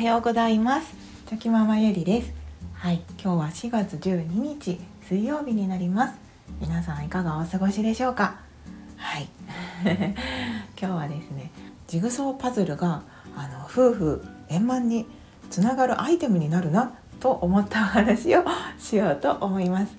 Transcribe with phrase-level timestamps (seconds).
[0.00, 0.94] はようございます。
[1.28, 2.32] チョキママゆりです。
[2.72, 3.02] はい。
[3.22, 6.14] 今日は4月12日水曜日になります。
[6.58, 8.40] 皆さんいかがお過ごしでしょうか？
[8.96, 9.28] はい。
[9.84, 10.14] 今
[10.74, 11.50] 日はですね
[11.86, 13.02] ジグソーパズルが
[13.36, 15.06] あの夫婦円満に
[15.50, 18.44] つながるアイテムになるなと思ったお話を
[18.78, 19.94] しようと思います。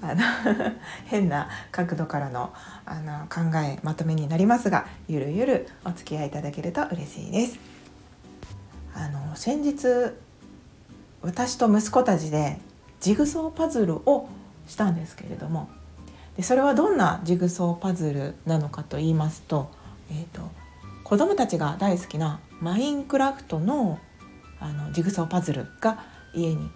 [0.00, 0.22] あの
[1.06, 2.52] 変な角度からの
[2.86, 7.69] あの考えまとめになりますがゆるゆるお付き合いいただけると嬉しいです。
[9.40, 9.86] 先日
[11.22, 12.58] 私と息子たちで
[13.00, 14.28] ジグソーパズルを
[14.66, 15.70] したんですけれども
[16.36, 19.70] でそれはどんなジグソーパズルなのかと言いますと,、
[20.10, 20.42] えーと、
[21.04, 23.98] 子どもたちが大好きなマインクラフトの
[24.60, 26.04] あのジグソーパズルが
[26.34, 26.70] 家に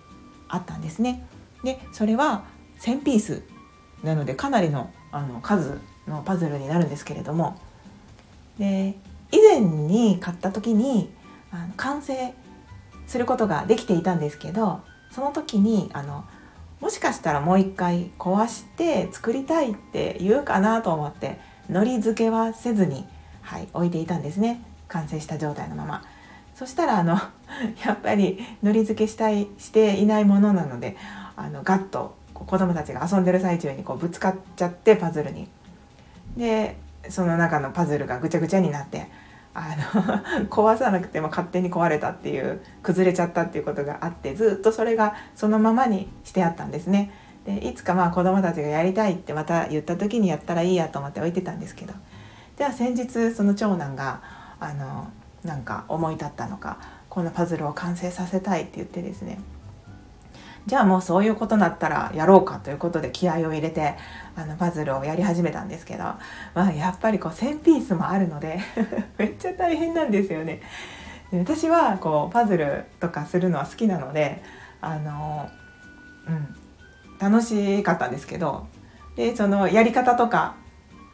[0.49, 1.27] あったんですね。
[1.65, 2.45] でそれは
[2.81, 3.43] 1000ピース
[4.03, 7.61] なのでかなりのあの数のパズルになるんですけれども
[8.59, 8.95] で
[9.33, 11.13] 以前に買った時に
[11.53, 12.33] あの完成
[13.07, 16.25] することができていたんですけどその時にあの
[16.81, 21.39] もしかしたらもう一回壊して作りたいって言うかなと思って
[21.69, 23.07] 糊付けはせずに、
[23.43, 26.05] はい、置いていたんですね完成した状態のまま。
[26.55, 27.19] そしたらあの
[27.85, 30.97] やっぱり糊付けしたいしていないものなので
[31.37, 35.49] あのガッと子供たちが遊んでる最中にこうぶつかっちゃってパズルに。
[36.37, 36.77] で
[37.09, 39.09] その中のパズルがぐちゃぐちゃになって
[39.55, 39.77] あ
[40.41, 47.13] の壊さなくても勝手に壊れたっていう崩れちゃったっていうことがあってずっとそれがそのままにしてあったんですね。
[47.47, 51.93] でいつかまあ子供たちがやりたいってまた言った時にやったらいいやと思って置いてたんですけど
[52.57, 54.23] では先日その長男が
[54.61, 55.11] あの
[55.45, 56.79] なんか思い立ったのか
[57.11, 59.39] このパズルを完成させたいって言ってですね
[60.67, 63.97] じゃあもうそういうことだったらやろうかということで気合を入れて
[64.35, 66.05] あのパズルをやり始めたんですけど、
[66.55, 68.61] まあ、やっぱりこう1,000ピースもあるので
[69.19, 70.63] めっちゃ大変なんですよね。
[71.33, 74.43] 私はこうパズルとかするのは好きなので
[74.81, 75.49] あの、
[76.29, 76.57] うん、
[77.19, 78.69] 楽しかったんですけど
[79.17, 80.55] でそのやり方とか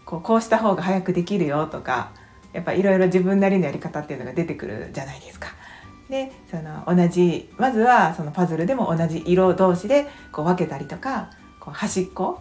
[0.04, 2.10] こうこうした方が早くできるよとか
[2.52, 5.48] やっぱいろいろ自分なりのやり方っていうのが出てくるじゃないですか。
[6.10, 12.40] でその同じまずはそのパズルでも同じ色同士でこう分けたりとかこう端っこ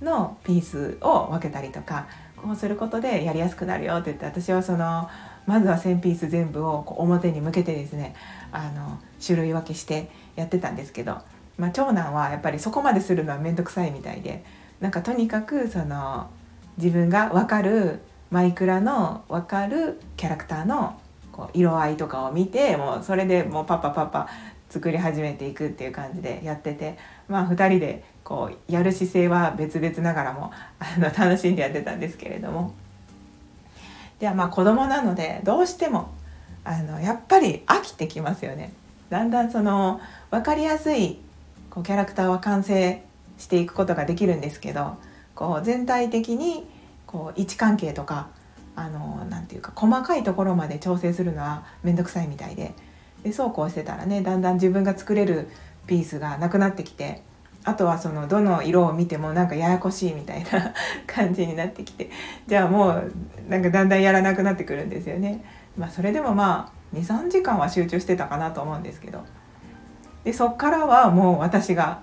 [0.00, 5.08] のピースを分けたりとかこうすることでやりやすくなるよって言って私はその
[5.46, 8.14] まずは1000ピース全部をこう表に向けてですね
[8.52, 11.18] あの種類分けしてやってたんですけど、
[11.58, 14.44] まあ、長男はやっぱりそこまでするのは面倒くさいみたいで
[14.80, 16.30] なんかとにかくその
[16.78, 20.99] 自分が分かるマイクラの分かるキャラクターの
[21.32, 24.28] こう色合いとかを見てもうそれでもうパパパパ
[24.68, 26.96] 作り始めていくっていう感じでやってて
[27.28, 32.72] まあ2人でこうやる姿勢は別々ながらも あの楽しんでやってたんですけれども
[34.20, 36.10] ではまあ子供なのでどうしても
[36.64, 38.72] あのやっぱり飽きてきますよね。
[39.08, 41.18] だんだんその分かりやすい
[41.68, 43.02] こうキャラクターは完成
[43.38, 44.96] していくことができるんですけど
[45.34, 46.64] こう全体的に
[47.06, 48.28] こう位置関係とか
[48.80, 52.74] あのなていうか細かいところまで調整するのは面倒くさいみたいで。
[53.22, 55.48] でそうこうしてたらねだんだん自分が作れる
[55.86, 57.22] ピースがなくなってきて
[57.64, 60.72] あとはそのどの色を見てもなんかややこしいみたいな
[61.06, 62.10] 感じになってきて。
[62.46, 63.12] じゃあもう
[63.48, 65.44] なんかだんだんやらなくなってくるんですよね。
[65.76, 69.22] まあ、それでもまあ23時間は集中してたかなと思うんですけど。
[70.24, 72.00] でそっからはもう私が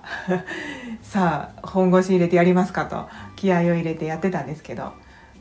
[1.02, 4.92] さあ本腰入れてやりますかと気合を入れてやってたんですけど。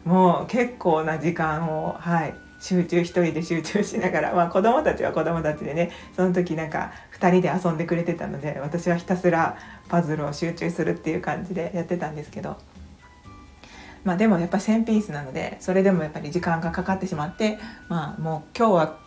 [0.08, 9.58] もう結構な時間をはい集中一人で集中しながら、まあ、子供たちは子供たちでねその時なんか2人で遊んでくれてたので私はひたすら
[9.90, 12.58] パズルを集中するっていう感じでやってたんですけど。
[14.04, 17.60] まあ、でもやっぱ1000ピースなのでそれでもやっぱり時間がかかってしまって、
[17.90, 19.00] まあ、もう今日は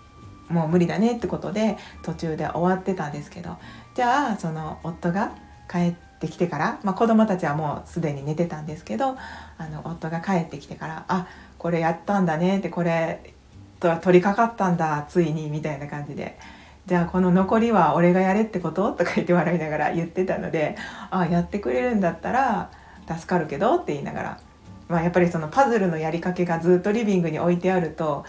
[0.50, 3.56] もう無理だねってことで途中で終わってたんですけど
[3.94, 5.32] じゃあその夫が
[5.70, 9.16] 帰ってってきてから、まあ、子供たちはもうすでに寝てたんですけど
[9.56, 11.26] あの夫が帰ってきてから「あ
[11.56, 13.32] これやったんだね」ってこれ
[13.80, 16.38] と取り掛かったんだついにみたいな感じで。
[16.86, 18.90] じゃあこの残りは俺がやれってこと？
[18.92, 20.76] とか言って笑いながら言ってたので
[21.10, 22.70] あやってくれるんだったら
[23.06, 23.76] 助かるけど？
[23.76, 24.40] って言いながら、
[24.88, 28.24] まあ、やっぱりそのパズルのやりかけがずっとリビングに置いてあると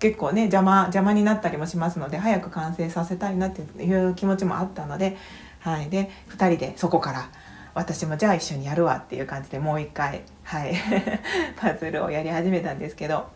[0.00, 5.16] 結構ね邪魔邪魔になったりもしますので早く完成させたいなっていう気持ちもあったので
[5.60, 7.30] はい、で2人でそこから
[7.74, 10.74] 私もじゃあ一緒にやるわっていう感じでもう一回、はい、
[11.56, 13.28] パズルをやり始めたんですけど。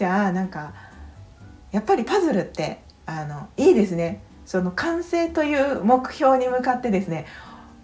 [0.00, 0.72] じゃあなんか
[1.72, 4.22] やっぱりパズルってあのいいですね。
[4.46, 7.26] その完成という目標に向かってですね。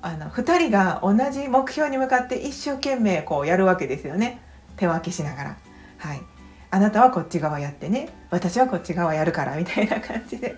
[0.01, 4.41] あの2人が同じ目標に向かって一生懸命こうやるわけですよね。
[4.77, 5.57] 手分けしながら。
[5.99, 6.23] はい。
[6.71, 10.57] あなたはこっち側やってね私はこっち側やるからみたいな感じで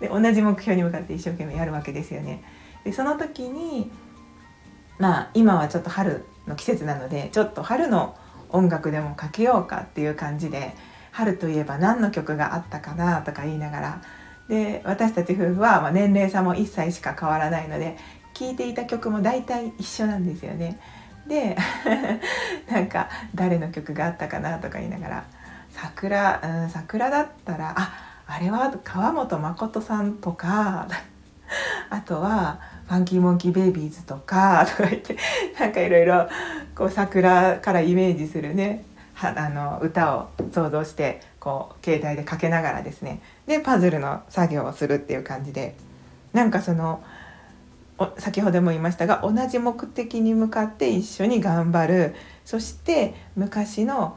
[0.00, 2.42] で同じ目標に向かって一生懸命やるわけですよね。
[2.84, 3.90] でその時に
[4.98, 8.16] まあ今はちょっと春の季節なのでちょっと春の
[8.50, 10.74] 音楽でもかけようかっていう感じで
[11.12, 14.02] 春といえば何の曲があったかなとか言いながら
[14.48, 17.96] で私たち夫婦はま年齢差も1歳しか変わらないので
[18.34, 20.78] 聴いていた曲も大体一緒なんですよね。
[21.26, 21.56] で
[22.70, 25.24] なんか誰の曲があったかなとか言いながら
[25.80, 30.86] 桜、うん、桜だったらああれは川本誠さんとか
[31.90, 35.16] あとはファンキーモンキーベイビーズとか とか言って
[35.58, 36.28] なんかいろいろ
[36.74, 38.84] こう桜からイメージするね
[39.14, 45.74] はあの歌を想像してこう携帯でかけながらですねでパズルの作業をするっていう感じで
[46.32, 47.02] なんかその
[48.18, 52.14] 先ほども言いましたが同じ目的に向かって一緒に頑張る。
[52.46, 54.16] そして昔の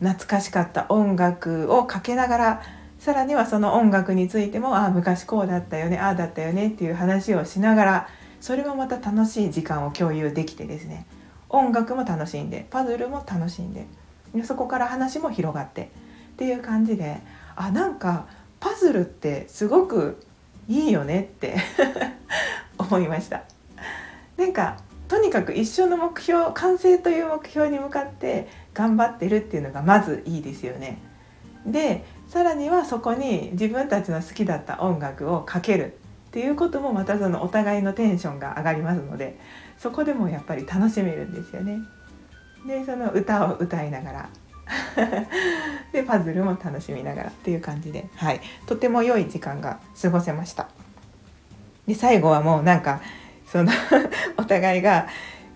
[0.00, 2.62] 懐かしかった音楽をかけながら
[2.98, 8.08] さらにはその音楽についてもああ昔こうだったよねああだったよねっていう話をしながら
[8.40, 11.06] それもまた楽しい時間を共有できてですね。
[11.48, 13.86] 音楽も楽しんでパズルも楽しんで
[14.42, 15.90] そこから話も広がって
[16.32, 17.20] っていう感じで
[17.54, 18.26] あなんか
[18.58, 20.20] パズルってすごく
[20.68, 21.56] いいよねって
[22.78, 23.42] 思いました。
[24.36, 24.78] なんか
[25.14, 30.98] とにかく一緒の目標完成という目標に向かって頑張ってるっていうのがまずいいですよね
[31.64, 39.38] でさらにはそこに自分たちの好きだった音楽をかけるっていうこともまたそのお互いのテンションが上がりますので
[39.78, 41.78] そこでもやっぱり楽しめるんですよね。
[42.66, 44.28] でその歌を歌いながら
[45.92, 50.66] でパズルも楽しみながらっていう感じで、はい、とても良い時間が過ごせました。
[51.86, 53.00] で最後はもうなんか
[53.46, 53.72] その
[54.38, 55.06] お互いが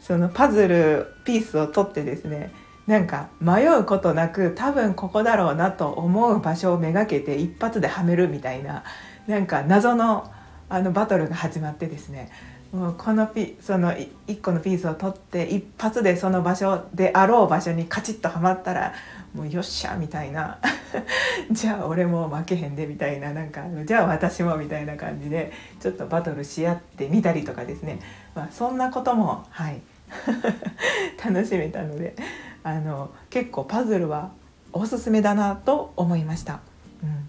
[0.01, 2.53] そのパズルピースを取ってですね
[2.87, 8.83] なんか迷うことなく多分ここだろうなと思う場所をめがけて一発ではめるみたいな
[9.27, 10.33] なんか謎の
[10.71, 12.31] あのバトルが始まってですね
[12.73, 18.93] もうこのピその1個のピースを取って一発でその場所であろう場所にカチッとはまったら
[19.35, 20.59] もうよっしゃみたいな。
[21.51, 23.33] じゃあ俺も負けへんでみたいな。
[23.33, 28.01] なんかじゃあ私もみたいな感じでちょっとバトルし合ってみたりとかですね、
[28.35, 29.81] まあ、そんなこともはい。
[31.23, 32.17] 楽しめたので
[32.63, 34.31] あの結構パズルは
[34.73, 36.61] おすすめだなと思いました。
[37.03, 37.29] うん、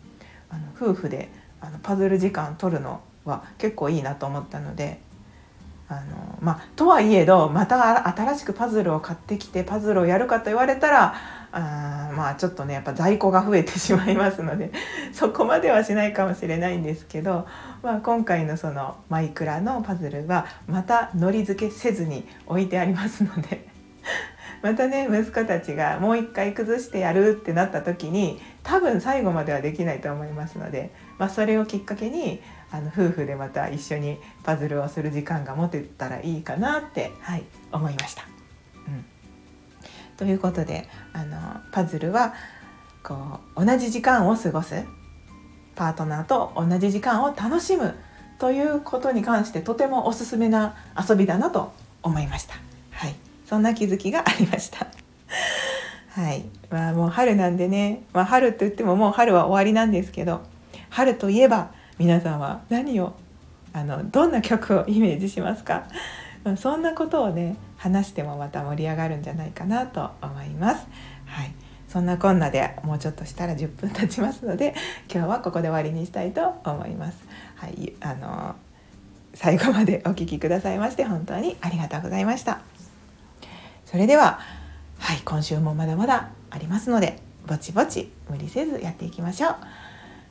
[0.50, 1.30] あの夫婦で
[1.62, 5.00] あのパズル時間取るのは結構いいなと思ったので
[5.88, 11.16] あのまあとはいえどまた新しくパズルを買ってきてパズルをやるかと言われたら
[11.52, 14.72] あまあちょっとねやっぱ在庫が増えてしまいますので
[15.14, 17.48] そこまではしないかもしれないんですけど、
[17.82, 23.68] まあ、今回のそのマイクラのパズルはまたのり付けせずに置いてありますので
[24.62, 32.42] またね息子たちがもう一回崩してやるってなった時に多分最後まではできないと思いますので、まあ、それをきっかけに
[32.72, 38.39] あの夫婦でまた一緒にパズルをする時間が持てたらいいかなって、はい、思いました。
[40.20, 42.34] ということであのパズルは
[43.04, 44.84] こう同じ時間を過ごす
[45.76, 47.96] パートナーと同じ時間を楽しむ
[48.38, 50.76] ということに関してとてもおすすめな
[51.10, 51.72] 遊びだなと
[52.04, 52.56] 思いました。
[52.92, 54.88] はい、そんな気づきがありました。
[56.22, 60.42] はい、まあもう春なんでね、まあ、春と言ってももう春は終わりなんですけど
[60.90, 63.14] 春といえば皆さんは何を
[63.72, 65.86] あのどんな曲をイメージしますか？
[66.60, 70.86] そんなことをね話してもまた盛り上がるんじゃないかなと思います。
[71.26, 71.54] はい、
[71.88, 74.76] そんなこんなでもうちょっとしたら10分経ちますので
[75.12, 77.18] 今日はここで終わりにしたいと思います。
[77.56, 78.56] はい、あの
[79.34, 82.60] 最後までお聴きくださいまして本当にありがとうございました。
[83.86, 84.40] それでは、
[85.00, 89.56] はい、今週もまだまだありますのでぼちぼち無理せずやっていきましょう。